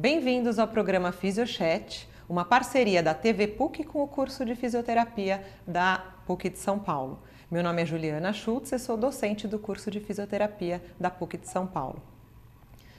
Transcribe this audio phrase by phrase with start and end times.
[0.00, 5.98] Bem-vindos ao programa Fisiochat, uma parceria da TV PUC com o curso de fisioterapia da
[6.24, 7.18] PUC de São Paulo.
[7.50, 11.48] Meu nome é Juliana Schultz e sou docente do curso de fisioterapia da PUC de
[11.48, 12.00] São Paulo.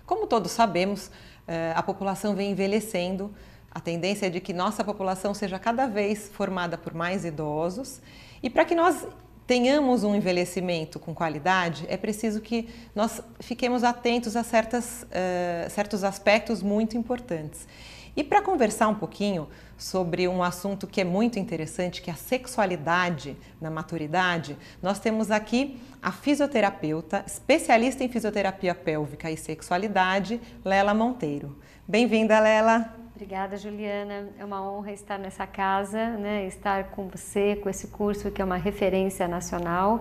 [0.06, 1.10] Como todos sabemos,
[1.48, 3.34] eh, a população vem envelhecendo,
[3.72, 8.02] a tendência é de que nossa população seja cada vez formada por mais idosos
[8.44, 9.08] e para que nós
[9.50, 16.04] tenhamos um envelhecimento com qualidade, é preciso que nós fiquemos atentos a certas, uh, certos
[16.04, 17.68] aspectos muito importantes.
[18.16, 22.16] E para conversar um pouquinho sobre um assunto que é muito interessante, que é a
[22.16, 30.94] sexualidade na maturidade, nós temos aqui a fisioterapeuta, especialista em fisioterapia pélvica e sexualidade, Lela
[30.94, 31.58] Monteiro.
[31.88, 32.99] Bem-vinda, Lela!
[33.20, 34.30] Obrigada, Juliana.
[34.40, 36.48] É uma honra estar nessa casa, né?
[36.48, 40.00] estar com você, com esse curso que é uma referência nacional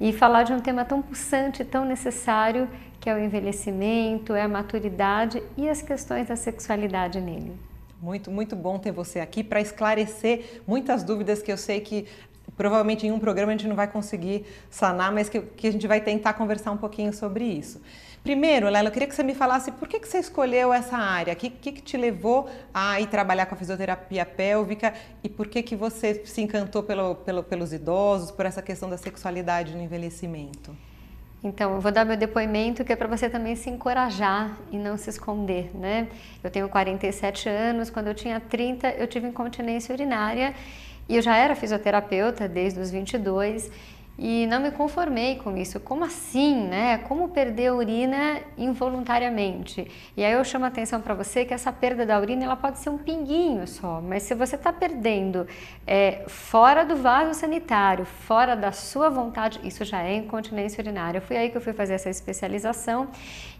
[0.00, 2.66] e falar de um tema tão pulsante, tão necessário,
[2.98, 7.52] que é o envelhecimento, é a maturidade e as questões da sexualidade nele.
[8.00, 12.06] Muito, muito bom ter você aqui para esclarecer muitas dúvidas que eu sei que
[12.56, 15.86] provavelmente em um programa a gente não vai conseguir sanar, mas que, que a gente
[15.86, 17.82] vai tentar conversar um pouquinho sobre isso.
[18.26, 21.32] Primeiro, Lela, eu queria que você me falasse por que, que você escolheu essa área,
[21.32, 25.46] o que, que, que, te levou a ir trabalhar com a fisioterapia pélvica e por
[25.46, 29.80] que, que você se encantou pelo, pelo, pelos idosos, por essa questão da sexualidade no
[29.80, 30.76] envelhecimento?
[31.40, 34.96] Então, eu vou dar meu depoimento que é para você também se encorajar e não
[34.96, 36.08] se esconder, né?
[36.42, 40.52] Eu tenho 47 anos, quando eu tinha 30 eu tive incontinência urinária
[41.08, 43.70] e eu já era fisioterapeuta desde os 22
[44.18, 45.78] e não me conformei com isso.
[45.78, 46.98] Como assim, né?
[46.98, 49.90] Como perder a urina involuntariamente?
[50.16, 52.78] E aí eu chamo a atenção para você que essa perda da urina ela pode
[52.78, 55.46] ser um pinguinho só, mas se você está perdendo
[55.86, 61.20] é, fora do vaso sanitário, fora da sua vontade, isso já é incontinência urinária.
[61.20, 63.08] Foi aí que eu fui fazer essa especialização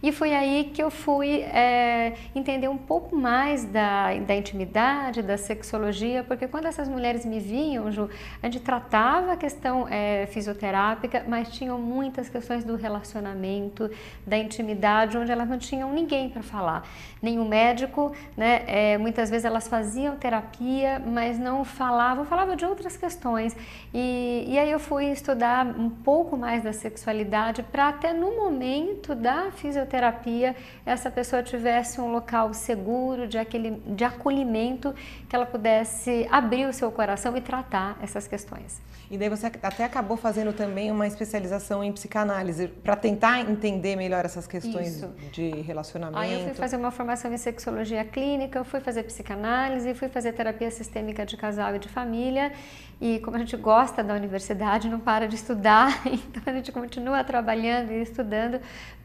[0.03, 5.37] e foi aí que eu fui é, entender um pouco mais da, da intimidade, da
[5.37, 8.09] sexologia, porque quando essas mulheres me vinham, Ju,
[8.43, 13.91] a gente tratava a questão é, fisioterápica, mas tinham muitas questões do relacionamento,
[14.25, 16.89] da intimidade, onde elas não tinham ninguém para falar,
[17.21, 18.63] nenhum médico, né?
[18.67, 23.57] É, muitas vezes elas faziam terapia, mas não falavam, falavam de outras questões.
[23.93, 29.15] E, e aí eu fui estudar um pouco mais da sexualidade para até no momento
[29.15, 30.55] da fisioterapia
[30.85, 34.95] essa pessoa tivesse um local seguro de, aquele, de acolhimento
[35.29, 38.81] que ela pudesse abrir o seu coração e tratar essas questões.
[39.11, 44.25] E daí você até acabou fazendo também uma especialização em psicanálise para tentar entender melhor
[44.25, 45.09] essas questões Isso.
[45.33, 46.19] de relacionamento.
[46.19, 50.33] Aí eu fui fazer uma formação em sexologia clínica, eu fui fazer psicanálise, fui fazer
[50.33, 52.53] terapia sistêmica de casal e de família.
[53.01, 57.23] E como a gente gosta da universidade, não para de estudar, então a gente continua
[57.23, 58.61] trabalhando e estudando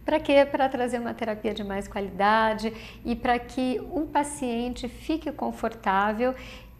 [0.06, 0.46] para quê?
[0.46, 2.74] Para trazer uma terapia de mais qualidade
[3.06, 6.34] e para que o paciente fique confortável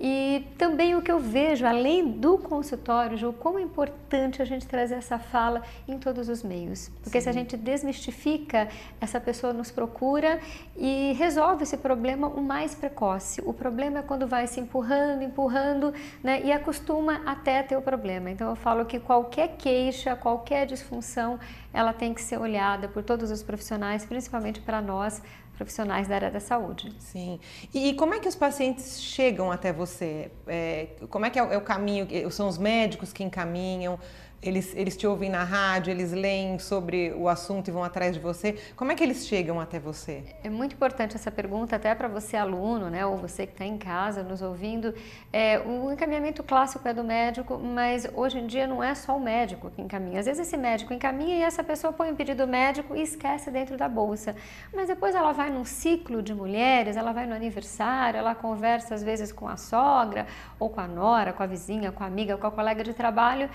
[0.04, 4.66] e também o que eu vejo, além do consultório, Ju, como é importante a gente
[4.66, 6.90] trazer essa fala em todos os meios.
[7.04, 7.26] Porque Sim.
[7.26, 8.68] se a gente desmistifica,
[9.00, 10.40] essa pessoa nos procura
[10.76, 13.44] e resolve esse problema o mais precoce.
[13.46, 18.32] O problema é quando vai se empurrando, empurrando, né, e acostuma até ter o problema.
[18.32, 21.40] Então eu falo que qualquer queixa, qualquer disfunção,
[21.72, 25.22] ela tem que ser olhada por todos os profissionais, principalmente para nós,
[25.62, 26.92] profissionais da área da saúde.
[27.00, 27.40] Sim.
[27.74, 30.32] E como é que os pacientes chegam até você?
[30.48, 32.08] É, como é que é é o caminho?
[32.32, 34.00] São os médicos que encaminham?
[34.42, 38.20] Eles, eles te ouvem na rádio, eles leem sobre o assunto e vão atrás de
[38.20, 38.58] você.
[38.76, 40.24] Como é que eles chegam até você?
[40.44, 43.78] É muito importante essa pergunta, até para você aluno, né, ou você que está em
[43.78, 44.96] casa nos ouvindo.
[45.32, 49.20] É, o encaminhamento clássico é do médico, mas hoje em dia não é só o
[49.20, 50.20] médico que encaminha.
[50.20, 53.78] Às vezes esse médico encaminha e essa pessoa põe um pedido médico e esquece dentro
[53.78, 54.36] da bolsa.
[54.74, 59.04] Mas depois ela vai num ciclo de mulheres, ela vai no aniversário, ela conversa às
[59.04, 60.26] vezes com a sogra,
[60.58, 63.48] ou com a nora, com a vizinha, com a amiga, com a colega de trabalho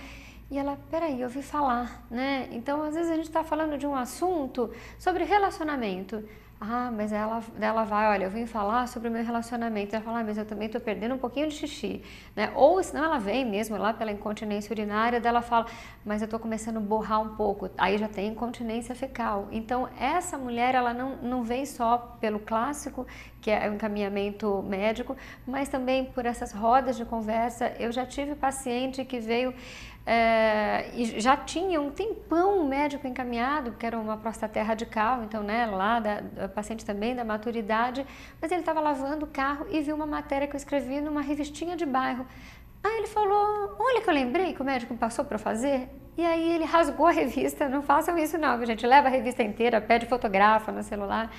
[0.50, 2.48] e ela, peraí, eu ouvi falar, né?
[2.52, 6.22] Então, às vezes a gente está falando de um assunto sobre relacionamento.
[6.58, 9.94] Ah, mas ela, ela vai, olha, eu vim falar sobre o meu relacionamento.
[9.94, 12.02] Ela fala, ah, mas eu também estou perdendo um pouquinho de xixi,
[12.34, 12.50] né?
[12.54, 15.66] Ou senão ela vem mesmo lá pela incontinência urinária, dela fala,
[16.02, 17.68] mas eu estou começando a borrar um pouco.
[17.76, 19.48] Aí já tem incontinência fecal.
[19.52, 23.06] Então, essa mulher, ela não, não vem só pelo clássico,
[23.42, 25.14] que é o encaminhamento médico,
[25.46, 27.74] mas também por essas rodas de conversa.
[27.78, 29.52] Eu já tive paciente que veio
[30.08, 35.42] é, e já tinha um tempão um médico encaminhado, que era uma prostata radical, então,
[35.42, 38.06] né, lá, da, da paciente também da maturidade,
[38.40, 41.76] mas ele estava lavando o carro e viu uma matéria que eu escrevi numa revistinha
[41.76, 42.24] de bairro.
[42.84, 45.88] Aí ele falou: Olha que eu lembrei que o médico passou para fazer.
[46.16, 47.68] E aí ele rasgou a revista.
[47.68, 48.86] Não façam isso, não, gente.
[48.86, 51.30] Leva a revista inteira, pede fotografa no celular.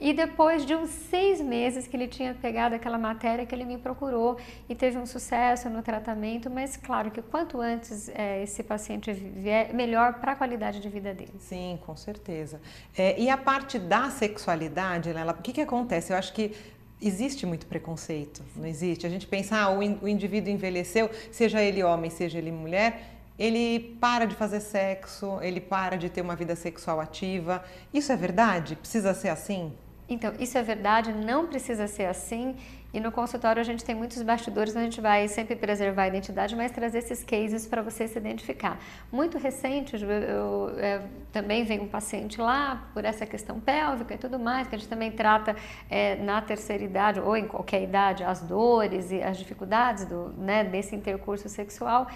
[0.00, 3.76] E depois de uns seis meses que ele tinha pegado aquela matéria, que ele me
[3.76, 9.12] procurou e teve um sucesso no tratamento, mas claro que quanto antes é, esse paciente
[9.12, 11.34] vier, melhor para a qualidade de vida dele.
[11.38, 12.60] Sim, com certeza.
[12.96, 16.14] É, e a parte da sexualidade, Lela, o que, que acontece?
[16.14, 16.56] Eu acho que
[17.02, 19.06] existe muito preconceito, não existe?
[19.06, 23.02] A gente pensa, ah, o, o indivíduo envelheceu, seja ele homem, seja ele mulher,
[23.38, 27.62] ele para de fazer sexo, ele para de ter uma vida sexual ativa.
[27.92, 28.76] Isso é verdade?
[28.76, 29.72] Precisa ser assim?
[30.10, 32.56] Então, isso é verdade, não precisa ser assim.
[32.92, 36.56] E no consultório a gente tem muitos bastidores, a gente vai sempre preservar a identidade,
[36.56, 38.80] mas trazer esses cases para você se identificar.
[39.12, 44.18] Muito recente, eu, eu, eu, também vem um paciente lá por essa questão pélvica e
[44.18, 45.54] tudo mais, que a gente também trata
[45.88, 50.64] é, na terceira idade ou em qualquer idade as dores e as dificuldades do, né,
[50.64, 52.08] desse intercurso sexual.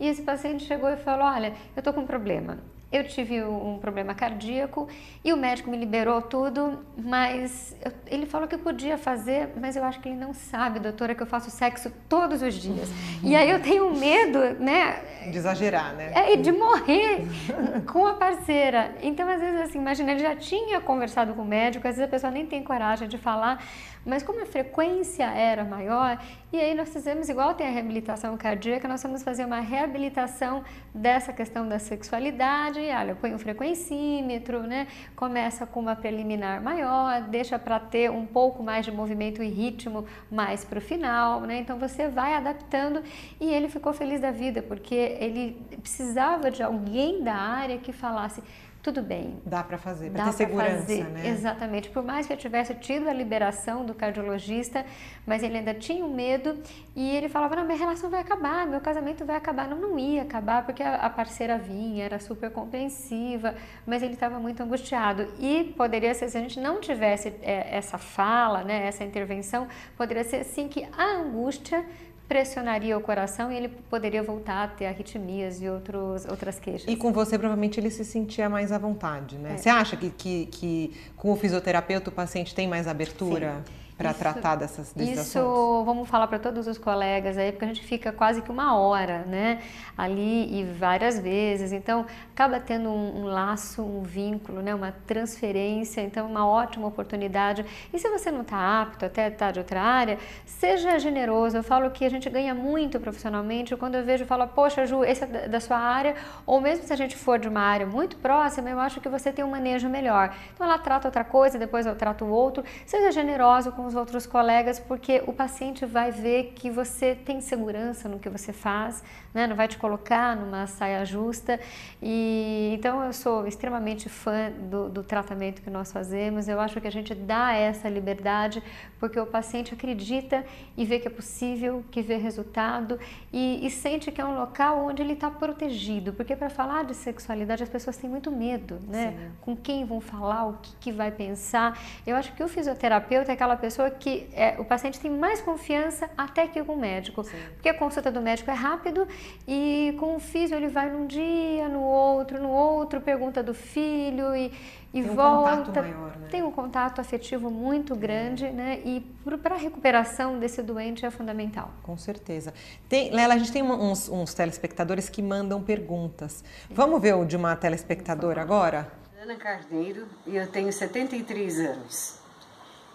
[0.00, 2.56] E esse paciente chegou e falou: Olha, eu estou com um problema
[2.92, 4.86] eu tive um problema cardíaco
[5.24, 9.84] e o médico me liberou tudo, mas eu, ele falou que podia fazer, mas eu
[9.84, 12.90] acho que ele não sabe, doutora, que eu faço sexo todos os dias.
[13.22, 15.00] E aí eu tenho medo, né?
[15.30, 16.12] De exagerar, né?
[16.14, 17.26] É, de morrer
[17.90, 18.94] com a parceira.
[19.02, 22.10] Então, às vezes, assim, imagina, ele já tinha conversado com o médico, às vezes a
[22.10, 23.64] pessoa nem tem coragem de falar,
[24.04, 26.18] mas como a frequência era maior,
[26.52, 30.62] e aí nós fizemos, igual tem a reabilitação cardíaca, nós vamos fazer uma reabilitação
[30.94, 34.86] dessa questão da sexualidade, olha, põe um frequencímetro, né?
[35.16, 40.04] Começa com uma preliminar maior, deixa para ter um pouco mais de movimento e ritmo
[40.30, 41.60] mais para o final, né?
[41.60, 43.02] Então você vai adaptando
[43.40, 48.42] e ele ficou feliz da vida, porque ele precisava de alguém da área que falasse
[48.82, 49.40] tudo bem.
[49.46, 51.04] Dá para fazer, para ter segurança, fazer.
[51.04, 51.28] né?
[51.28, 51.88] Exatamente.
[51.88, 54.84] Por mais que eu tivesse tido a liberação do cardiologista,
[55.24, 56.58] mas ele ainda tinha um medo
[56.96, 59.68] e ele falava: não, minha relação vai acabar, meu casamento vai acabar.
[59.68, 63.54] Não, não ia acabar porque a, parceira vinha, era super compreensiva,
[63.86, 65.28] mas ele estava muito angustiado.
[65.38, 70.24] E poderia ser, se a gente não tivesse é, essa fala, né, essa intervenção, poderia
[70.24, 71.86] ser assim que a angústia
[72.32, 76.90] pressionaria o coração e ele poderia voltar a ter arritmias e outros, outras queixas.
[76.90, 79.52] E com você, provavelmente, ele se sentia mais à vontade, né?
[79.52, 79.56] É.
[79.58, 83.62] Você acha que, que, que com o fisioterapeuta o paciente tem mais abertura?
[83.66, 85.86] Sim para tratar dessas desses Isso assuntos?
[85.86, 89.24] vamos falar para todos os colegas aí, porque a gente fica quase que uma hora,
[89.26, 89.60] né,
[89.96, 91.72] ali e várias vezes.
[91.72, 96.00] Então acaba tendo um, um laço, um vínculo, né, uma transferência.
[96.00, 97.64] Então uma ótima oportunidade.
[97.92, 101.56] E se você não está apto, até está de outra área, seja generoso.
[101.56, 103.76] Eu falo que a gente ganha muito profissionalmente.
[103.76, 106.14] Quando eu vejo, eu falo, poxa, Ju, esse é da sua área.
[106.46, 109.32] Ou mesmo se a gente for de uma área muito próxima, eu acho que você
[109.32, 110.34] tem um manejo melhor.
[110.54, 112.64] Então ela trata outra coisa, depois eu trato o outro.
[112.86, 117.40] Seja generoso com os os outros colegas, porque o paciente vai ver que você tem
[117.40, 119.46] segurança no que você faz, né?
[119.46, 121.60] não vai te colocar numa saia justa.
[122.02, 126.48] E então eu sou extremamente fã do, do tratamento que nós fazemos.
[126.48, 128.62] Eu acho que a gente dá essa liberdade
[128.98, 130.44] porque o paciente acredita
[130.76, 132.98] e vê que é possível, que vê resultado
[133.32, 136.12] e, e sente que é um local onde ele está protegido.
[136.12, 139.10] Porque para falar de sexualidade as pessoas têm muito medo, né?
[139.10, 139.32] Sim.
[139.40, 141.78] Com quem vão falar, o que, que vai pensar.
[142.06, 145.40] Eu acho que o fisioterapeuta é aquela pessoa pessoa que é, o paciente tem mais
[145.40, 147.24] confiança até que com o médico.
[147.24, 147.38] Sim.
[147.54, 149.08] Porque a consulta do médico é rápido
[149.48, 154.36] e com o físio ele vai num dia, no outro, no outro, pergunta do filho
[154.36, 154.52] e,
[154.92, 155.80] e tem um volta.
[155.80, 156.28] Maior, né?
[156.30, 158.52] Tem um contato afetivo muito grande, é.
[158.52, 158.80] né?
[158.84, 159.00] E
[159.42, 161.70] para a recuperação desse doente é fundamental.
[161.82, 162.52] Com certeza.
[162.90, 166.44] Tem, Lela, a gente tem uns, uns telespectadores que mandam perguntas.
[166.70, 168.92] Vamos ver o de uma telespectadora agora?
[169.18, 172.21] Ana Carneiro e eu tenho 73 anos.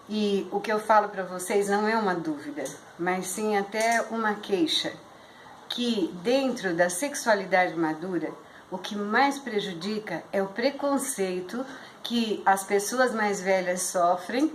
[0.08, 2.64] E o que eu falo para vocês não é uma dúvida,
[2.98, 4.90] mas sim até uma queixa,
[5.68, 8.32] que dentro da sexualidade madura,
[8.70, 11.64] o que mais prejudica é o preconceito
[12.02, 14.50] que as pessoas mais velhas sofrem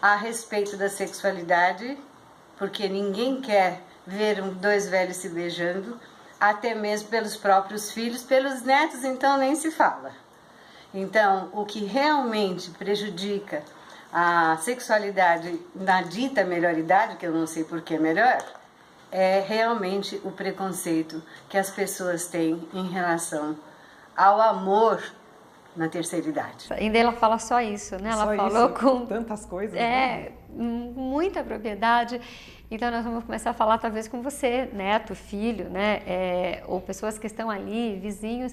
[0.00, 1.98] a respeito da sexualidade,
[2.56, 5.98] porque ninguém quer ver dois velhos se beijando,
[6.38, 10.12] até mesmo pelos próprios filhos, pelos netos, então nem se fala.
[10.94, 13.64] Então, o que realmente prejudica
[14.12, 18.38] a sexualidade na dita melhor idade, que eu não sei por que é melhor,
[19.10, 23.56] é realmente o preconceito que as pessoas têm em relação
[24.14, 25.02] ao amor
[25.74, 26.66] na terceira idade.
[26.70, 28.10] Ainda ela fala só isso, né?
[28.10, 30.32] Ela só falou isso, com tantas coisas, é, né?
[30.50, 32.20] muita propriedade.
[32.70, 36.02] Então nós vamos começar a falar talvez com você, neto, filho, né?
[36.06, 38.52] É, ou pessoas que estão ali, vizinhos.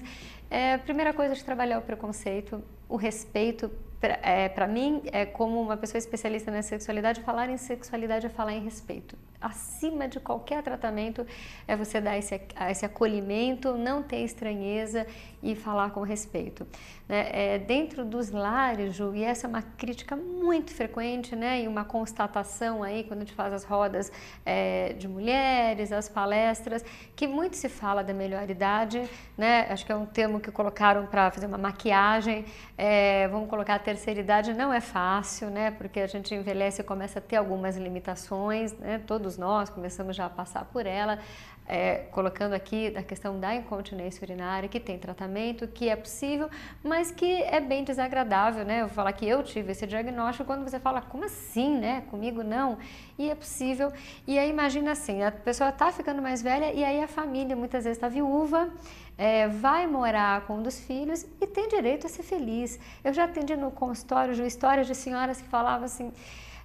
[0.50, 3.70] É, a primeira coisa de trabalhar o preconceito, o respeito
[4.00, 8.54] para é, mim, é como uma pessoa especialista na sexualidade, falar em sexualidade é falar
[8.54, 9.16] em respeito.
[9.40, 11.26] Acima de qualquer tratamento
[11.66, 15.06] é você dar esse, esse acolhimento, não ter estranheza
[15.42, 16.66] e falar com respeito.
[17.08, 17.28] Né?
[17.32, 21.62] É, dentro dos lares, Ju, e essa é uma crítica muito frequente, né?
[21.62, 24.12] e uma constatação aí quando a gente faz as rodas
[24.44, 26.84] é, de mulheres, as palestras,
[27.16, 29.66] que muito se fala da melhor idade, né?
[29.70, 32.44] acho que é um termo que colocaram para fazer uma maquiagem,
[32.76, 35.70] é, vamos colocar a terceira idade, não é fácil, né?
[35.70, 39.00] porque a gente envelhece e começa a ter algumas limitações, né?
[39.06, 41.18] todos nós começamos já a passar por ela,
[41.66, 46.50] é, colocando aqui a questão da incontinência urinária, que tem tratamento, que é possível,
[46.82, 48.82] mas que é bem desagradável, né?
[48.82, 52.02] Eu vou falar que eu tive esse diagnóstico quando você fala, como assim, né?
[52.10, 52.76] Comigo não.
[53.16, 53.92] E é possível.
[54.26, 57.84] E aí imagina assim, a pessoa está ficando mais velha e aí a família muitas
[57.84, 58.68] vezes está viúva,
[59.16, 62.80] é, vai morar com um dos filhos e tem direito a ser feliz.
[63.04, 66.12] Eu já atendi no consultório de histórias de senhoras que falavam assim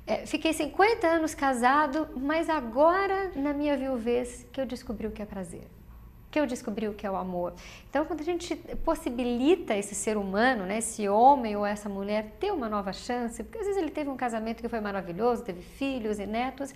[0.07, 5.21] é, fiquei 50 anos casado, mas agora na minha viuvez que eu descobri o que
[5.21, 5.67] é prazer,
[6.29, 7.53] que eu descobri o que é o amor.
[7.89, 12.51] Então, quando a gente possibilita esse ser humano, né, esse homem ou essa mulher ter
[12.51, 16.19] uma nova chance, porque às vezes ele teve um casamento que foi maravilhoso, teve filhos
[16.19, 16.71] e netos,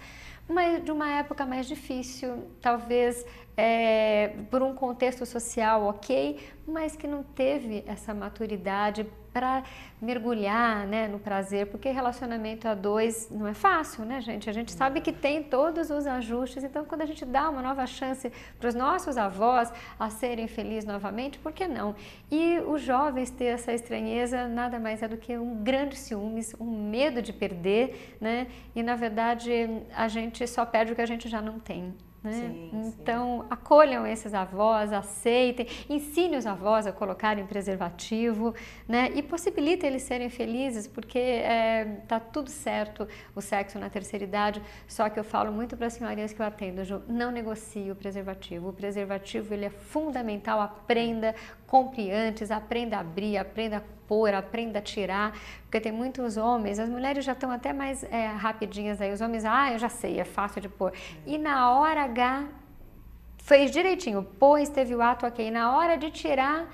[0.50, 3.24] mas de uma época mais difícil, talvez
[3.56, 9.64] é, por um contexto social ok, mas que não teve essa maturidade para
[10.02, 14.50] mergulhar né, no prazer, porque relacionamento a dois não é fácil, né, gente?
[14.50, 17.86] A gente sabe que tem todos os ajustes, então quando a gente dá uma nova
[17.86, 21.96] chance para os nossos avós a serem felizes novamente, por que não?
[22.32, 26.90] E os jovens ter essa estranheza nada mais é do que um grande ciúmes, um
[26.90, 28.48] medo de perder, né?
[28.76, 29.52] E na verdade
[29.96, 31.94] a gente só perde o que a gente já não tem.
[32.22, 32.34] Né?
[32.34, 33.48] Sim, então, sim.
[33.50, 38.54] acolham esses avós, aceitem, ensine os avós a colocarem preservativo
[38.86, 39.10] né?
[39.16, 44.26] e possibilite eles serem felizes, porque está é, tá tudo certo o sexo na terceira
[44.26, 44.62] idade.
[44.86, 48.70] Só que eu falo muito para as senhorinhas que eu atendo, não negocie o preservativo.
[48.70, 51.34] O preservativo ele é fundamental, aprenda,
[51.70, 56.80] compre antes, aprenda a abrir, aprenda a pôr, aprenda a tirar, porque tem muitos homens,
[56.80, 60.20] as mulheres já estão até mais é, rapidinhas aí, os homens, ah, eu já sei,
[60.20, 60.92] é fácil de pôr.
[61.28, 62.48] E na hora H,
[63.38, 66.68] fez direitinho, pôs, teve o ato ok, na hora de tirar,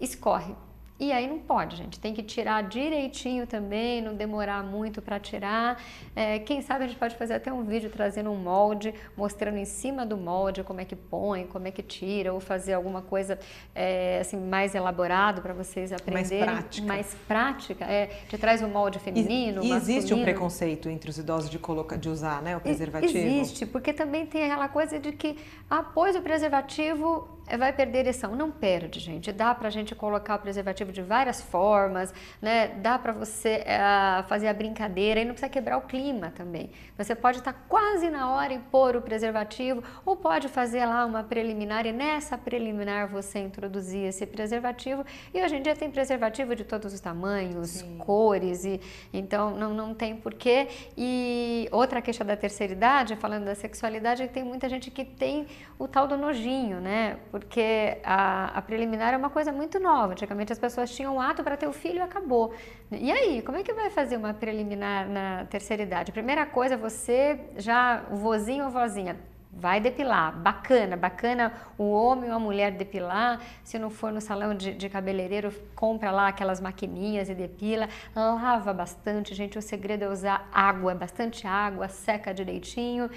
[0.00, 0.54] escorre.
[1.00, 1.98] E aí não pode, gente.
[1.98, 5.82] Tem que tirar direitinho também, não demorar muito para tirar.
[6.14, 9.64] É, quem sabe a gente pode fazer até um vídeo trazendo um molde, mostrando em
[9.64, 13.38] cima do molde como é que põe, como é que tira, ou fazer alguma coisa
[13.74, 16.44] é, assim mais elaborado para vocês aprenderem.
[16.44, 16.86] Mais prática.
[16.86, 17.84] Mais prática.
[17.86, 21.58] É, te traz um molde feminino, E, e existe um preconceito entre os idosos de,
[21.58, 23.16] colocar, de usar né, o preservativo?
[23.16, 25.38] Existe, porque também tem aquela coisa de que
[25.70, 28.34] após o preservativo vai perder ereção.
[28.34, 29.32] Não perde, gente.
[29.32, 32.68] Dá para a gente colocar o preservativo de várias formas, né?
[32.68, 36.70] Dá para você é, fazer a brincadeira e não precisa quebrar o clima também.
[36.96, 41.04] Você pode estar tá quase na hora e pôr o preservativo ou pode fazer lá
[41.04, 45.04] uma preliminar e nessa preliminar você introduzir esse preservativo.
[45.32, 47.98] E hoje em dia tem preservativo de todos os tamanhos, Sim.
[47.98, 48.80] cores e
[49.12, 50.68] então não, não tem porquê.
[50.96, 55.04] E outra queixa da terceira idade, falando da sexualidade, é que tem muita gente que
[55.04, 55.46] tem
[55.78, 57.18] o tal do nojinho, né?
[57.40, 60.12] Porque a, a, preliminar é uma coisa muito nova.
[60.12, 62.54] Antigamente as pessoas tinham um ato para ter o filho e acabou.
[62.92, 66.12] E aí, como é que vai fazer uma preliminar na terceira idade?
[66.12, 69.16] Primeira coisa, você já, o vozinho ou vozinha,
[69.52, 70.36] vai depilar.
[70.36, 73.40] Bacana, bacana o homem ou a mulher depilar.
[73.64, 77.88] Se não for no salão de, de cabeleireiro, compra lá aquelas maquininhas e depila.
[78.14, 79.58] Lava bastante, gente.
[79.58, 83.10] O segredo é usar água, bastante água, seca direitinho.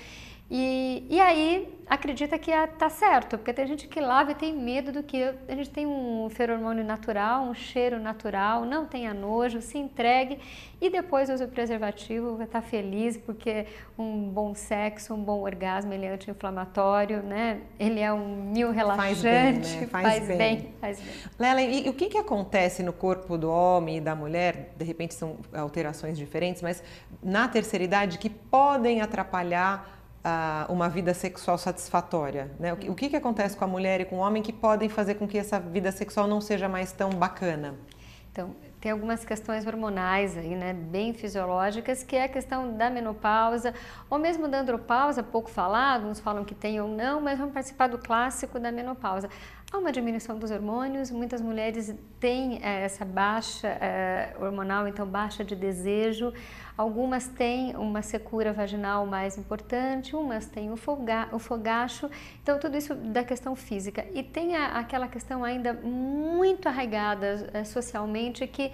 [0.56, 4.92] E, e aí acredita que está certo, porque tem gente que lava e tem medo
[4.92, 9.80] do que a gente tem um feromônio natural, um cheiro natural, não tenha nojo, se
[9.80, 10.38] entregue
[10.80, 13.66] e depois use o preservativo, vai estar tá feliz porque
[13.98, 17.62] um bom sexo, um bom orgasmo, ele é anti-inflamatório, né?
[17.80, 19.88] Ele é um mil relaxante, faz bem, né?
[19.88, 20.38] faz, faz bem.
[20.38, 20.74] bem.
[20.80, 21.14] faz bem.
[21.40, 24.72] Lela, e, e o que, que acontece no corpo do homem e da mulher?
[24.78, 26.84] De repente são alterações diferentes, mas
[27.24, 30.03] na terceira idade que podem atrapalhar
[30.70, 32.52] uma vida sexual satisfatória?
[32.60, 32.74] Né?
[32.74, 34.90] O, que, o que, que acontece com a mulher e com o homem que podem
[34.90, 37.76] fazer com que essa vida sexual não seja mais tão bacana?
[38.32, 43.74] Então, tem algumas questões hormonais aí, né, bem fisiológicas, que é a questão da menopausa,
[44.10, 47.88] ou mesmo da andropausa, pouco falado, uns falam que tem ou não, mas vamos participar
[47.88, 49.30] do clássico da menopausa.
[49.74, 55.44] Há uma diminuição dos hormônios, muitas mulheres têm é, essa baixa é, hormonal, então baixa
[55.44, 56.32] de desejo,
[56.78, 62.08] algumas têm uma secura vaginal mais importante, umas têm o, foga, o fogacho,
[62.44, 64.06] então tudo isso da questão física.
[64.14, 68.72] E tem a, aquela questão ainda muito arraigada é, socialmente que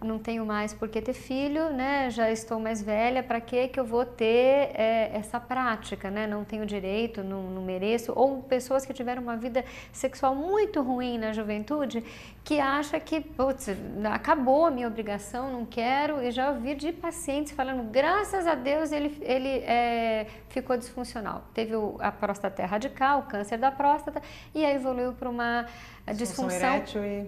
[0.00, 2.08] não tenho mais por que ter filho, né?
[2.10, 6.26] Já estou mais velha, para que que eu vou ter é, essa prática, né?
[6.26, 8.12] Não tenho direito, não, não mereço.
[8.14, 12.04] Ou pessoas que tiveram uma vida sexual muito ruim na juventude,
[12.44, 13.68] que acha que, putz,
[14.12, 16.22] acabou a minha obrigação, não quero.
[16.22, 21.42] E já ouvi de pacientes falando, graças a Deus ele, ele é, ficou disfuncional.
[21.52, 24.22] Teve a próstata radical, o câncer da próstata,
[24.54, 25.66] e aí evoluiu para uma
[26.14, 26.82] disfunção.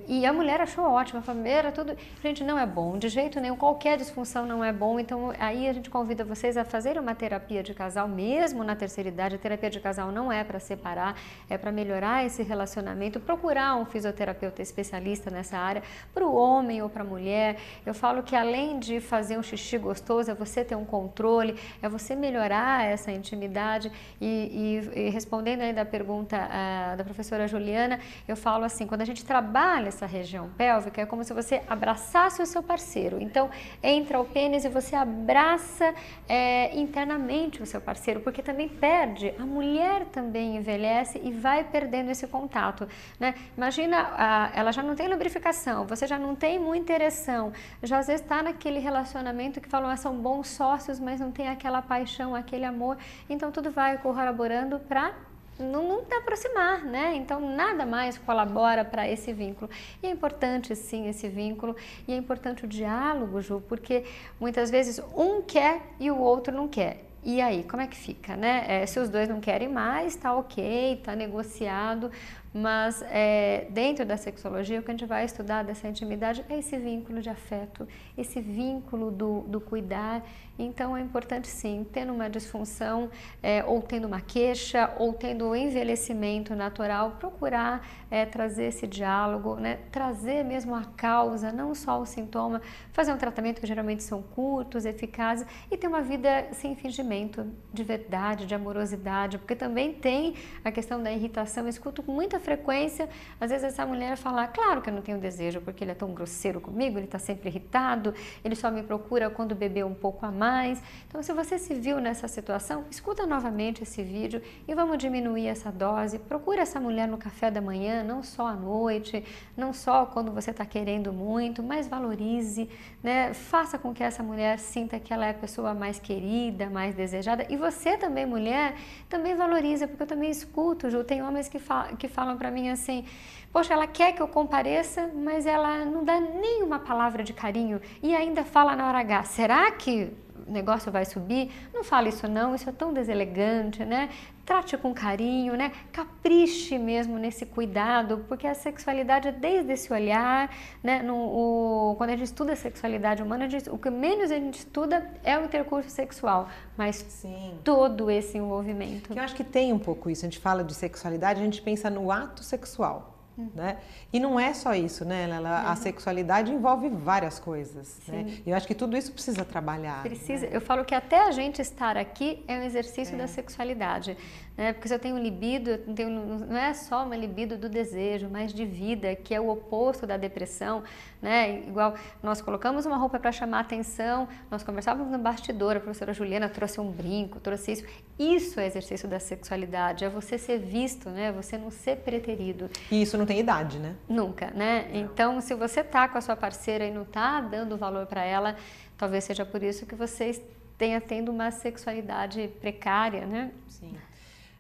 [0.09, 0.21] E...
[0.21, 0.27] e...
[0.27, 1.97] a mulher achou ótimo, a família era tudo.
[2.23, 5.01] Gente, não é bom, de jeito nenhum, qualquer disfunção não é bom.
[5.01, 9.09] Então aí a gente convida vocês a fazerem uma terapia de casal, mesmo na terceira
[9.09, 9.37] idade.
[9.37, 11.17] A terapia de casal não é para separar,
[11.49, 13.19] é para melhorar esse relacionamento.
[13.19, 17.57] Procurar um fisioterapeuta especialista nessa área, para o homem ou para a mulher.
[17.85, 21.89] Eu falo que além de fazer um xixi gostoso, é você ter um controle, é
[21.89, 23.91] você melhorar essa intimidade.
[24.21, 27.99] E, e, e respondendo ainda a pergunta uh, da professora Juliana,
[28.29, 32.43] eu falo assim, quando a gente trabalha essa região pélvica, é como se você abraçasse
[32.43, 33.21] o seu parceiro.
[33.21, 33.49] Então,
[33.83, 35.95] entra o pênis e você abraça
[36.29, 42.11] é, internamente o seu parceiro, porque também perde, a mulher também envelhece e vai perdendo
[42.11, 42.89] esse contato.
[43.19, 43.35] Né?
[43.57, 47.53] Imagina, a, ela já não tem lubrificação, você já não tem muita ereção,
[47.83, 51.49] já às vezes está naquele relacionamento que falam, ah, são bons sócios, mas não tem
[51.49, 52.99] aquela paixão, aquele amor.
[53.29, 55.13] Então, tudo vai corroborando para
[55.63, 57.15] não, não te aproximar, né?
[57.15, 59.71] Então nada mais colabora para esse vínculo.
[60.03, 61.77] E é importante sim esse vínculo
[62.07, 64.05] e é importante o diálogo, Ju, porque
[64.39, 67.11] muitas vezes um quer e o outro não quer.
[67.23, 68.65] E aí, como é que fica, né?
[68.67, 72.11] É, se os dois não querem mais, tá ok, tá negociado,
[72.53, 76.77] mas é, dentro da sexologia, o que a gente vai estudar dessa intimidade é esse
[76.79, 77.87] vínculo de afeto,
[78.19, 80.23] esse vínculo do, do cuidar
[80.61, 83.11] então é importante sim, tendo uma disfunção
[83.43, 89.57] é, ou tendo uma queixa ou tendo um envelhecimento natural, procurar é, trazer esse diálogo,
[89.57, 89.79] né?
[89.91, 92.61] trazer mesmo a causa, não só o sintoma,
[92.93, 97.83] fazer um tratamento que geralmente são curtos, eficazes e ter uma vida sem fingimento, de
[97.83, 101.65] verdade, de amorosidade, porque também tem a questão da irritação.
[101.65, 103.09] Eu escuto muita frequência,
[103.41, 106.13] às vezes essa mulher falar, claro que eu não tenho desejo porque ele é tão
[106.13, 110.31] grosseiro comigo, ele está sempre irritado, ele só me procura quando bebeu um pouco a
[110.31, 110.83] mais.
[111.09, 115.71] Então, se você se viu nessa situação, escuta novamente esse vídeo e vamos diminuir essa
[115.71, 116.19] dose.
[116.19, 119.25] Procura essa mulher no café da manhã, não só à noite,
[119.57, 122.69] não só quando você está querendo muito, mas valorize,
[123.03, 123.35] né?
[123.35, 127.47] Faça com que essa mulher sinta que ela é a pessoa mais querida, mais desejada.
[127.49, 128.75] E você também, mulher,
[129.09, 131.59] também valoriza, porque eu também escuto, Ju, tem homens que,
[131.99, 133.05] que falam para mim assim,
[133.53, 138.15] poxa, ela quer que eu compareça, mas ela não dá nenhuma palavra de carinho e
[138.15, 140.13] ainda fala na hora H, será que
[140.51, 144.11] negócio vai subir, não fale isso não, isso é tão deselegante, né?
[144.45, 145.73] Trate com carinho, né?
[145.93, 150.51] Capriche mesmo nesse cuidado, porque a sexualidade é desde esse olhar,
[150.83, 151.03] né?
[151.03, 154.59] No, o, quando a gente estuda a sexualidade humana, gente, o que menos a gente
[154.59, 157.59] estuda é o intercurso sexual, mas Sim.
[157.63, 159.13] todo esse envolvimento.
[159.13, 161.89] Eu acho que tem um pouco isso, a gente fala de sexualidade, a gente pensa
[161.89, 163.20] no ato sexual.
[163.55, 163.79] Né?
[164.13, 165.77] E não é só isso, né, Ela, A uhum.
[165.77, 167.99] sexualidade envolve várias coisas.
[168.09, 168.39] Né?
[168.47, 170.03] Eu acho que tudo isso precisa trabalhar.
[170.03, 170.47] Precisa.
[170.47, 170.57] Né?
[170.57, 173.19] Eu falo que até a gente estar aqui é um exercício é.
[173.19, 174.17] da sexualidade.
[174.61, 174.75] Né?
[174.75, 178.53] Porque se eu tenho libido, eu tenho, não é só uma libido do desejo, mas
[178.53, 180.83] de vida, que é o oposto da depressão.
[181.23, 181.61] Né?
[181.61, 186.47] Igual nós colocamos uma roupa para chamar atenção, nós conversávamos no bastidor, a professora Juliana
[186.47, 187.87] trouxe um brinco, trouxe isso.
[188.19, 191.33] Isso é exercício da sexualidade, é você ser visto, né?
[191.33, 192.69] você não ser preterido.
[192.91, 193.97] E isso não tem idade, né?
[194.07, 194.91] Nunca, né?
[194.93, 198.57] Então, se você tá com a sua parceira e não tá dando valor para ela,
[198.99, 200.39] talvez seja por isso que vocês
[200.77, 203.53] tenha tendo uma sexualidade precária, né?
[203.67, 203.97] Sim.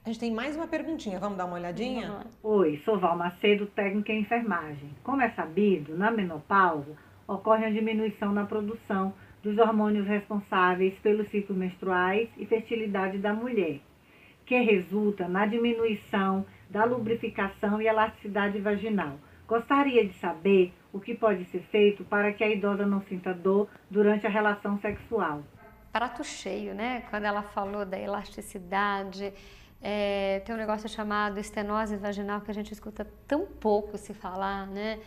[0.02, 2.24] A gente tem mais uma perguntinha, vamos dar uma olhadinha?
[2.42, 4.96] Oi, sou Val Macedo, técnica em enfermagem.
[5.04, 6.96] Como é sabido, na menopausa
[7.28, 13.78] ocorre a diminuição na produção dos hormônios responsáveis pelos ciclos menstruais e fertilidade da mulher,
[14.46, 19.18] que resulta na diminuição da lubrificação e elasticidade vaginal.
[19.46, 23.68] Gostaria de saber o que pode ser feito para que a idosa não sinta dor
[23.90, 25.42] durante a relação sexual.
[25.92, 27.02] Prato cheio, né?
[27.10, 29.32] Quando ela falou da elasticidade,
[29.82, 34.66] é, tem um negócio chamado estenose vaginal que a gente escuta tão pouco se falar,
[34.66, 34.98] né?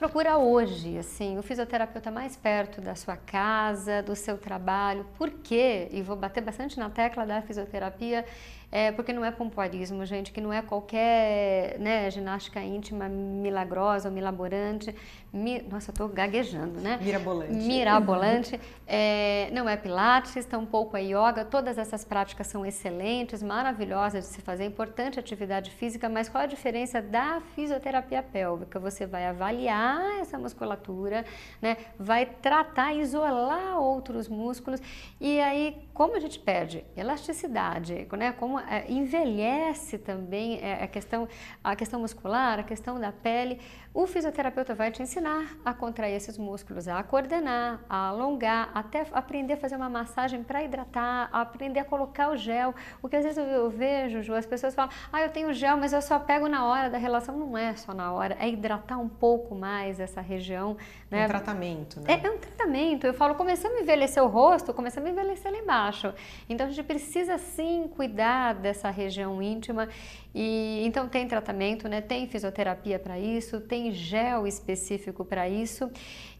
[0.00, 5.04] Procura hoje, assim, o fisioterapeuta mais perto da sua casa, do seu trabalho.
[5.18, 5.88] Por quê?
[5.90, 8.24] E vou bater bastante na tecla da fisioterapia
[8.72, 14.14] é, porque não é pompoarismo, gente, que não é qualquer né, ginástica íntima milagrosa ou
[14.14, 14.94] milaborante.
[15.32, 16.98] Mi, nossa, eu estou gaguejando, né?
[17.02, 17.52] Mirabolante.
[17.52, 18.60] Mirabolante.
[18.86, 21.44] é, não é pilates, tampouco é yoga.
[21.44, 24.64] Todas essas práticas são excelentes, maravilhosas de se fazer.
[24.64, 28.78] Importante atividade física, mas qual a diferença da fisioterapia pélvica?
[28.78, 29.89] Você vai avaliar
[30.20, 31.24] essa musculatura,
[31.60, 31.76] né?
[31.98, 34.80] vai tratar, isolar outros músculos
[35.20, 38.32] e aí como a gente perde elasticidade, né?
[38.32, 41.28] como é, envelhece também é, a, questão,
[41.62, 43.60] a questão muscular, a questão da pele,
[43.92, 49.54] o fisioterapeuta vai te ensinar a contrair esses músculos, a coordenar, a alongar, até aprender
[49.54, 52.72] a fazer uma massagem para hidratar, a aprender a colocar o gel.
[53.02, 55.92] O que às vezes eu vejo, Ju, as pessoas falam, ah, eu tenho gel, mas
[55.92, 57.36] eu só pego na hora da relação.
[57.36, 60.76] Não é só na hora, é hidratar um pouco mais essa região.
[61.10, 61.24] Né?
[61.24, 62.20] Um tratamento, né?
[62.22, 63.06] É, é um tratamento.
[63.06, 66.12] Eu falo, começamos a envelhecer o rosto, começamos a envelhecer lá embaixo.
[66.48, 69.88] Então a gente precisa sim cuidar dessa região íntima
[70.34, 72.00] e então tem tratamento, né?
[72.00, 75.90] Tem fisioterapia para isso, tem gel específico para isso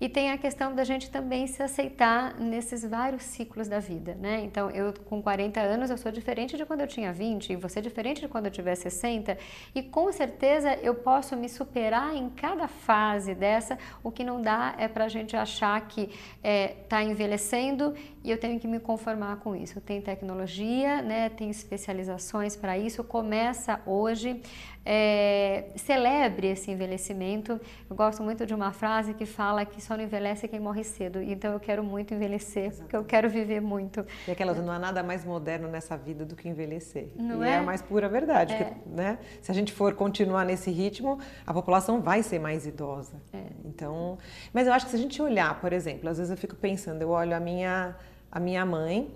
[0.01, 4.41] e tem a questão da gente também se aceitar nesses vários ciclos da vida, né?
[4.43, 7.81] Então eu com 40 anos eu sou diferente de quando eu tinha 20 e você
[7.81, 9.37] é diferente de quando eu tiver 60
[9.75, 13.79] e com certeza eu posso me superar em cada fase dessa.
[14.03, 18.30] O que não dá é para a gente achar que está é, tá envelhecendo e
[18.30, 19.80] eu tenho que me conformar com isso.
[19.80, 21.30] Tem tecnologia, né?
[21.30, 23.02] Tem especializações para isso.
[23.02, 24.42] Começa hoje.
[24.85, 27.61] É, celebre esse envelhecimento.
[27.88, 31.22] Eu gosto muito de uma frase que fala que só não envelhece quem morre cedo.
[31.22, 32.83] Então eu quero muito envelhecer, Exatamente.
[32.83, 34.04] porque eu quero viver muito.
[34.26, 37.09] E aquela não há nada mais moderno nessa vida do que envelhecer.
[37.14, 37.52] Não e é?
[37.52, 38.54] é a mais pura verdade.
[38.54, 38.74] É.
[38.87, 39.18] Né?
[39.42, 43.20] Se a gente for continuar nesse ritmo, a população vai ser mais idosa.
[43.33, 43.44] É.
[43.64, 44.18] Então,
[44.52, 47.02] mas eu acho que se a gente olhar, por exemplo, às vezes eu fico pensando,
[47.02, 47.94] eu olho a minha,
[48.31, 49.12] a minha mãe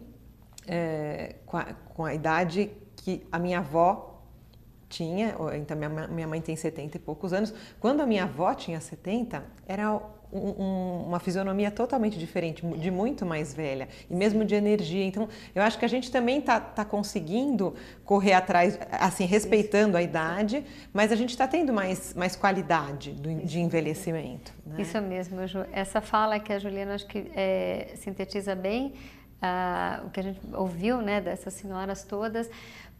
[0.66, 4.22] é, com, a, com a idade que a minha avó
[4.88, 8.81] tinha, então minha, minha mãe tem 70 e poucos anos, quando a minha avó tinha
[8.81, 10.00] 70, era
[10.35, 15.05] um, um, uma fisionomia totalmente diferente, de muito mais velha, e mesmo de energia.
[15.05, 20.03] Então, eu acho que a gente também está tá conseguindo correr atrás, assim, respeitando a
[20.03, 24.53] idade, mas a gente está tendo mais, mais qualidade do, de envelhecimento.
[24.66, 24.83] Né?
[24.83, 25.64] Isso mesmo, Ju.
[25.73, 28.94] Essa fala que a Juliana acho que é, sintetiza bem
[29.44, 32.51] uh, o que a gente ouviu né, dessas senhoras todas,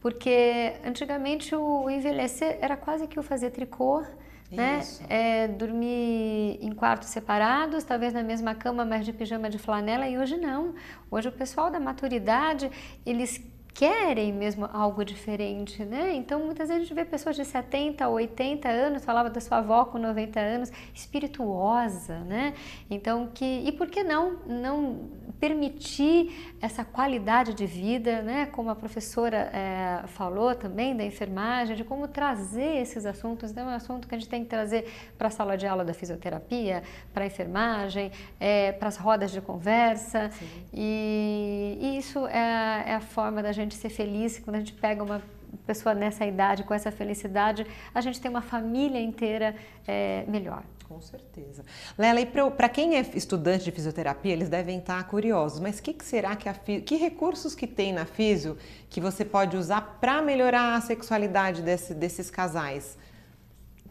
[0.01, 4.05] porque antigamente o envelhecer era quase que o fazer tricô,
[4.55, 4.81] né?
[5.09, 10.17] É, dormir em quartos separados, talvez na mesma cama, mas de pijama de flanela, e
[10.19, 10.75] hoje não.
[11.11, 12.71] Hoje o pessoal da maturidade,
[13.05, 13.39] eles
[13.75, 16.15] querem mesmo algo diferente, né?
[16.15, 19.85] Então, muitas vezes a gente vê pessoas de 70, 80 anos, falava da sua avó
[19.85, 22.55] com 90 anos, espirituosa, né?
[22.89, 25.11] Então, que e por que não não
[25.41, 28.47] permitir essa qualidade de vida, né?
[28.47, 33.73] Como a professora é, falou também da enfermagem, de como trazer esses assuntos, então, é
[33.73, 36.83] um assunto que a gente tem que trazer para a sala de aula da fisioterapia,
[37.13, 40.31] para a enfermagem, é, para as rodas de conversa,
[40.73, 44.73] e, e, isso é, é a forma da gente gente ser feliz, quando a gente
[44.73, 45.23] pega uma
[45.67, 49.55] pessoa nessa idade, com essa felicidade, a gente tem uma família inteira
[49.87, 50.63] é, melhor.
[50.89, 51.65] Com certeza.
[51.97, 56.05] Lela, e para quem é estudante de fisioterapia, eles devem estar curiosos, mas que, que,
[56.05, 58.57] será que a que recursos que tem na Fisio
[58.91, 62.99] que você pode usar para melhorar a sexualidade desse, desses casais?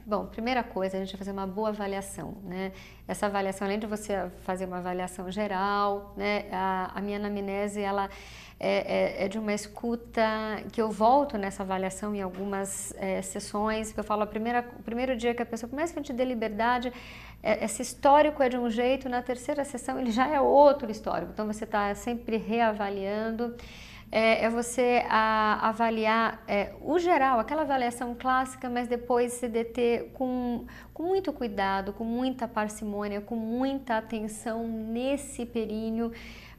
[0.06, 2.74] Bom, primeira coisa, a gente vai fazer uma boa avaliação, né?
[3.08, 6.44] Essa avaliação, além de você fazer uma avaliação geral, né?
[6.52, 8.10] A, a minha anamnese, ela
[8.60, 10.22] é, é, é, de uma escuta
[10.74, 14.84] que eu volto nessa avaliação em algumas é, sessões, que eu falo, a primeira, o
[14.84, 16.92] primeiro dia que a pessoa começa a te dar liberdade,
[17.42, 21.32] é, esse histórico é de um jeito, na terceira sessão ele já é outro histórico,
[21.34, 23.56] então você está sempre reavaliando
[24.15, 30.12] é, é você a, avaliar é, o geral, aquela avaliação clássica, mas depois se deter
[30.13, 36.12] com, com muito cuidado, com muita parcimônia, com muita atenção nesse períneo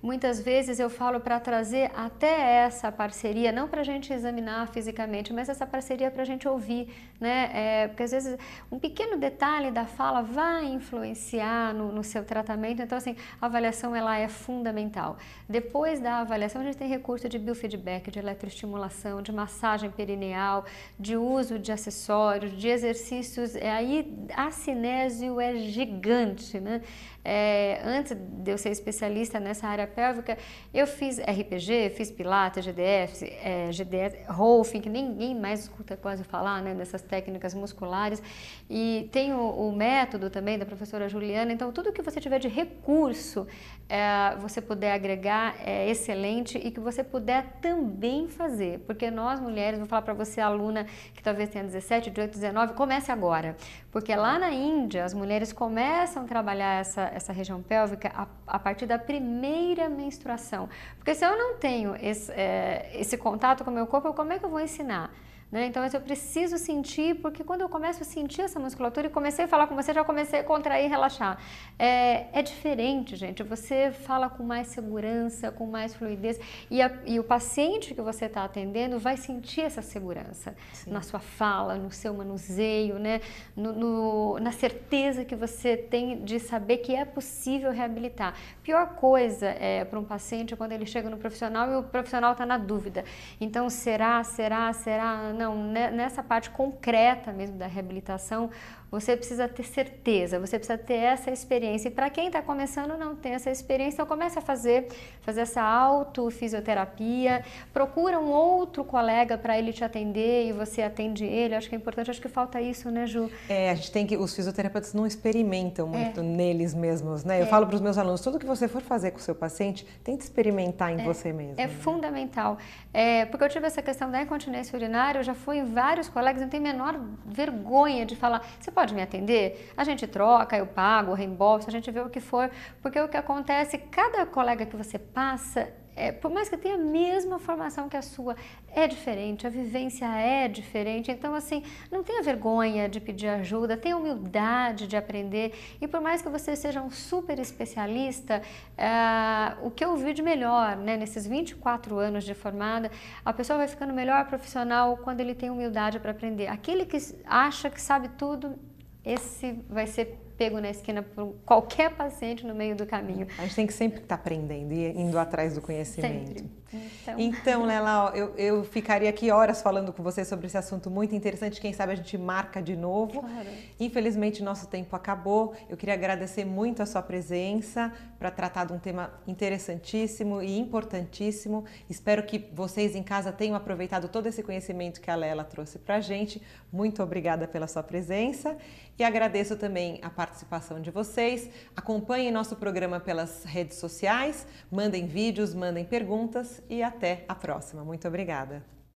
[0.04, 5.32] Muitas vezes eu falo para trazer até essa parceria, não para a gente examinar fisicamente,
[5.32, 7.50] mas essa parceria para a gente ouvir, né?
[7.54, 8.38] É, porque às vezes
[8.70, 12.82] um pequeno detalhe da fala vai influenciar no, no, seu tratamento.
[12.82, 15.16] Então, assim, a avaliação ela é fundamental.
[15.48, 20.66] Depois da avaliação, a gente tem recurso de biofeedback, de eletroestimulação, de massagem perineal,
[21.00, 23.56] de uso de acessórios, de exercícios.
[23.56, 26.82] É, aí a cinésio é gigante, né?
[27.24, 30.36] É, antes de eu ser especialista nessa área pélvica,
[30.74, 36.60] eu fiz RPG, fiz Pilates, GDF, é, GDF, Rolfing, que ninguém mais escuta quase falar
[36.60, 38.22] né, dessas técnicas musculares.
[38.68, 41.52] E tem o, o, método também da professora Juliana.
[41.52, 43.46] Então, tudo que você tiver de recurso,
[43.88, 48.80] é, você puder agregar, é excelente e que você puder também fazer.
[48.80, 50.84] Porque nós mulheres, vou falar para você, aluna
[51.14, 53.56] que talvez tenha 17, 18, 19, comece agora.
[53.90, 58.58] Porque lá na Índia, as mulheres começam a trabalhar essa essa região pélvica a, a,
[58.58, 60.68] partir da primeira menstruação.
[60.96, 64.38] Porque se eu não tenho esse, é, esse contato com o meu corpo, como é
[64.38, 65.10] que eu vou ensinar?
[65.54, 65.66] Né?
[65.66, 69.46] Então eu preciso sentir, porque quando eu começo a sentir essa musculatura e comecei a
[69.46, 71.38] falar com você, já comecei a contrair e relaxar.
[71.78, 73.40] É, é diferente, gente.
[73.44, 78.24] Você fala com mais segurança, com mais fluidez e, a, e o paciente que você
[78.24, 80.90] está atendendo vai sentir essa segurança Sim.
[80.90, 83.20] na sua fala, no seu manuseio, né?
[83.56, 88.34] No, no, na certeza que você tem de saber que é possível reabilitar.
[88.60, 92.32] Pior coisa é para um paciente é quando ele chega no profissional e o profissional
[92.32, 93.04] está na dúvida.
[93.40, 95.32] Então, será, será, será?
[95.32, 98.50] Não, nessa parte concreta mesmo da reabilitação,
[98.94, 101.88] você precisa ter certeza, você precisa ter essa experiência.
[101.88, 104.86] E para quem está começando não tem essa experiência, então comece a fazer,
[105.20, 111.56] fazer essa autofisioterapia, procura um outro colega para ele te atender e você atende ele.
[111.56, 113.28] Acho que é importante, acho que falta isso, né, Ju?
[113.48, 116.22] É, a gente tem que, os fisioterapeutas não experimentam muito é.
[116.22, 117.40] neles mesmos, né?
[117.40, 117.48] Eu é.
[117.48, 120.22] falo para os meus alunos, tudo que você for fazer com o seu paciente, tente
[120.22, 121.04] experimentar em é.
[121.04, 121.54] você mesmo.
[121.56, 121.68] É né?
[121.68, 122.58] fundamental,
[122.92, 126.48] é, porque eu tive essa questão da incontinência urinária, já fui em vários colegas, não
[126.48, 129.72] a menor vergonha de falar, você pode pode me atender?
[129.76, 132.50] A gente troca, eu pago, reembolso, a gente vê o que for,
[132.82, 136.78] porque o que acontece, cada colega que você passa, é, por mais que tenha a
[136.78, 138.36] mesma formação que a sua,
[138.68, 141.10] é diferente, a vivência é diferente.
[141.10, 145.54] Então, assim, não tenha vergonha de pedir ajuda, tenha humildade de aprender.
[145.80, 148.42] E por mais que você seja um super especialista,
[148.76, 152.90] é, o que eu vi de melhor né, nesses 24 anos de formada,
[153.24, 156.48] a pessoa vai ficando melhor profissional quando ele tem humildade para aprender.
[156.48, 158.58] Aquele que acha que sabe tudo,
[159.04, 163.26] esse vai ser pego na esquina por qualquer paciente no meio do caminho.
[163.38, 166.38] A gente tem que sempre estar tá aprendendo e indo atrás do conhecimento.
[166.38, 166.63] Sempre.
[167.02, 171.14] Então, então Lela, eu, eu ficaria aqui horas falando com você sobre esse assunto muito
[171.14, 171.60] interessante.
[171.60, 173.20] Quem sabe a gente marca de novo.
[173.20, 173.48] Claro.
[173.78, 175.54] Infelizmente, nosso tempo acabou.
[175.68, 181.64] Eu queria agradecer muito a sua presença para tratar de um tema interessantíssimo e importantíssimo.
[181.88, 185.96] Espero que vocês em casa tenham aproveitado todo esse conhecimento que a Lela trouxe para
[185.96, 186.40] a gente.
[186.72, 188.56] Muito obrigada pela sua presença
[188.98, 191.50] e agradeço também a participação de vocês.
[191.76, 197.84] Acompanhem nosso programa pelas redes sociais, mandem vídeos, mandem perguntas e até a próxima.
[197.84, 198.64] Muito obrigada.